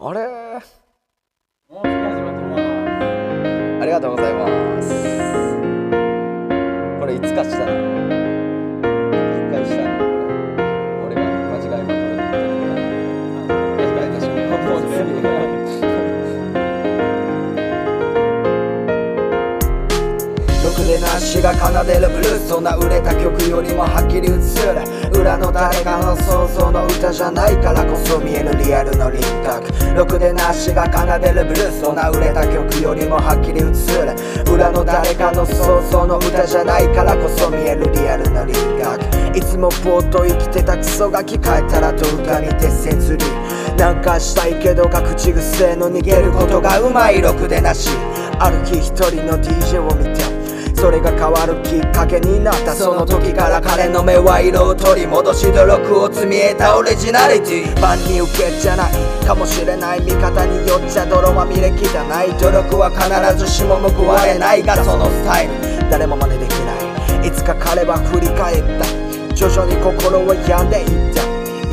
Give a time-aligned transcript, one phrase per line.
[0.00, 0.20] あれ？
[1.68, 2.62] もう次始まってます
[3.82, 4.47] ありがとうございます
[21.18, 24.40] ろくでなしが奏でるブルースそんな売れた曲よりもはっきり映る。
[25.20, 29.66] 裏の誰かの想像の歌じゃないからこそ見えるリアルの輪郭。
[29.96, 33.74] ろくでなしが奏でるブルースそんな売れた曲よりもはっきり映る。
[34.54, 39.36] 裏の誰かの想像の歌じゃないからこそ見えるリアルの輪郭。
[39.36, 43.26] いつもぼーっと生きてたクソガキ変えたら動画見て切り
[43.76, 47.20] なんかしたいけどが口癖の逃げることがうまい。
[47.20, 47.90] ろくでなし。
[48.38, 50.37] ある日一人の DJ を見て。
[50.78, 57.80] それが変わるきっかけになったその時から彼の目は色を取り戻し努力を積み得たオリジナリティ。
[57.80, 58.92] 万人受けじゃない
[59.26, 62.30] かもしれない見方によっちゃ泥まみれきじゃない。
[62.38, 65.90] 努力は必ずしも報われないがそのスタイル。
[65.90, 67.26] 誰も真似できない。
[67.26, 69.34] いつか彼は振り返った。
[69.34, 71.22] 徐々に心は病んでいった。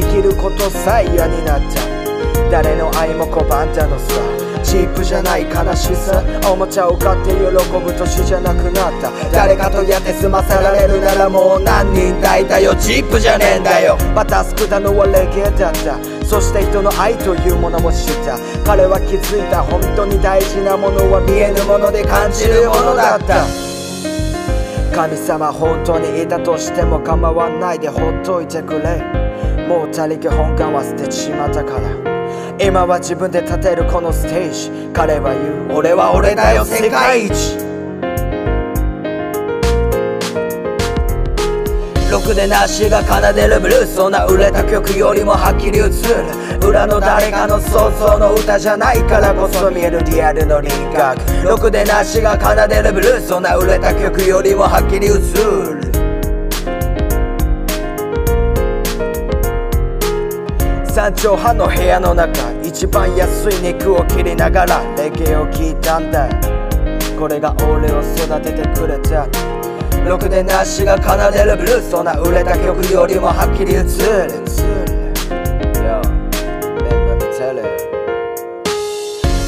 [0.02, 4.45] 生きることさえ嫌になった誰の愛も拒んだのさ。
[4.66, 6.24] チープじゃない悲しさ。
[6.52, 9.12] おもちゃを買って喜ぶ年じゃなくなった。
[9.32, 12.76] 誰かとやって済ませられるならもう何人抱いたよ。
[12.76, 13.98] チープじゃねえんだよ。
[14.16, 15.98] また救ったのはレゲエだった。
[16.26, 18.38] そして人の愛というものも知った。
[18.66, 23.46] 彼は気づいた本当に大事なものは見えぬもので感じるものだった。
[24.96, 29.04] 神様本当にいたとしても構わないでほっといてくれ。
[29.68, 32.15] もう他力本願は捨てちまったから。
[32.58, 34.72] 今は自分で立てるこのステージ。
[34.94, 35.78] 彼は言う。
[35.78, 37.58] 俺は俺だよ世界一。
[42.10, 45.90] ろくでなしが奏でるブルースそんな売れた曲よりもはっきり映る。
[46.66, 50.02] 裏の誰かの想像の歌じゃないからこそ見える。
[50.06, 51.44] リアルの輪郭。
[51.44, 55.95] ろくでなしが奏でるブルースそんな売れた曲よりもはっきり映る。
[60.96, 62.32] 山頂派の部屋の中
[62.64, 66.30] 一番安い肉を切りながらレゲエを聴いたんだ。
[67.20, 69.28] これが俺を育ててくれた。
[70.08, 73.86] ろくでなしが奏でるブルーそんな売れた曲よりもはっきり映る。
[75.84, 76.00] Yo,
[76.80, 77.64] let me tell you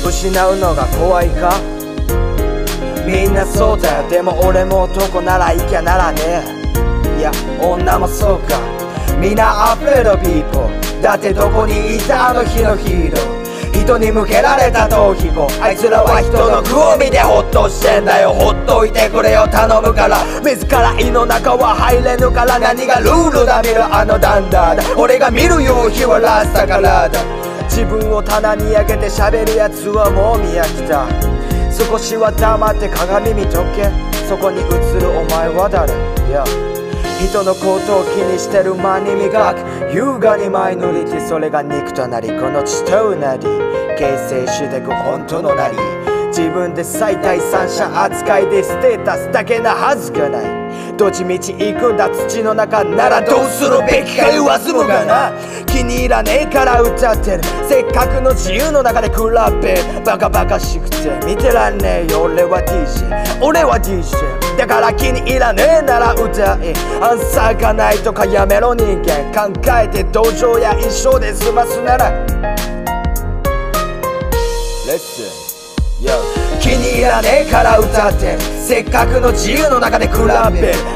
[0.06, 1.54] 失うのが怖いか？
[3.08, 4.10] みんなそうだよ。
[4.10, 6.44] でも俺も男ならいきゃならね
[7.16, 7.20] え。
[7.20, 7.32] いや
[7.62, 8.60] 女もそうか。
[9.20, 11.02] みんなアップルピーポー。
[11.02, 13.38] だってどこにいたあの日のヒーロー。
[13.74, 18.34] 人に向けられた逃避行あいつらは人の苦を見てホッとしてんだよ。
[18.34, 20.18] ほっといてくれよ頼むから。
[20.44, 22.60] 自ら胃の中は入れぬから。
[22.60, 24.84] 何がルールだ見るあのダンダーだ。
[24.98, 27.20] 俺が見る夕日はラスタからだ。
[27.64, 31.08] 自分を棚に上げて喋るやつはもう見飽きた。
[31.72, 33.88] 少しは黙って鏡見とけ。
[34.28, 35.94] そこに映るお前は誰？
[36.28, 36.44] いや。
[37.20, 39.94] 人のことを気にしてる間に磨く。
[39.94, 43.44] 優雅にマイノリティそれが肉となりこの血となり。
[43.98, 45.78] 形成してく本当のなり。
[46.28, 50.68] 自分で最第三者扱いでステータスだけなはずがない。
[50.98, 55.32] どっちみち行くんだ土の中ならどうするべきか言わずもがな。
[55.66, 57.44] 気に入らねえから歌ってる。
[57.68, 59.16] せっかくの自由の中で比
[59.62, 66.74] べるバカバカしくて見てらんねえよ俺は DJ 俺は DJ だから気に入らねえなら歌え。
[67.00, 69.32] アンサーがないとかやめろ人間。
[69.32, 72.12] 考えて道場や衣装で済ますなら。
[74.88, 75.30] Listen
[76.02, 76.12] Yo
[76.60, 78.38] 気に入らねえから歌って。
[78.40, 80.26] せっかくの自由の中で比べ。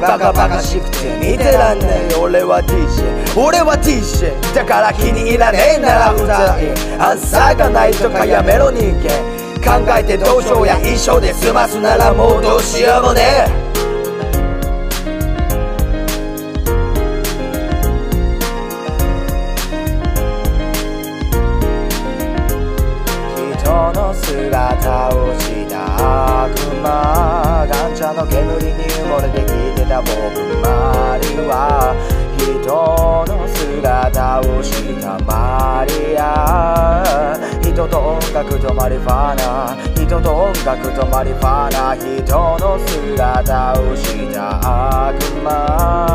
[0.01, 6.73] バカバカしくて見てらんねえ俺は DJ 俺は DJ だから気に入らねえなら歌え。
[6.99, 9.40] アンサーがないとかやめろ人間。
[9.61, 10.75] 考えて道場や。
[10.77, 13.21] 衣装で済ますならもうどうしようもね。
[23.37, 27.67] え人の姿をした悪魔。
[27.69, 29.47] ガンチャの煙に埋もれてき
[29.79, 30.11] てた僕
[30.61, 31.95] マリは。
[32.37, 32.65] 人
[33.27, 35.40] の姿をしたマリア人
[37.91, 39.75] と音楽とマリファナ。
[39.93, 41.93] 人と音楽とマリファナ。
[41.95, 42.23] 人
[42.57, 46.10] の姿をした悪魔